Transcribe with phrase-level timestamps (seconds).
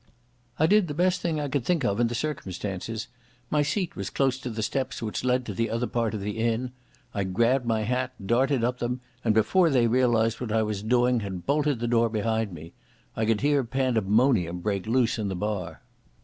[0.57, 3.07] I did the best thing I could think of in the circumstances.
[3.51, 6.39] My seat was close to the steps which led to the other part of the
[6.39, 6.71] inn.
[7.13, 11.19] I grabbed my hat, darted up them, and before they realised what I was doing
[11.19, 12.73] had bolted the door behind me.
[13.15, 15.83] I could hear pandemonium break loose in the bar.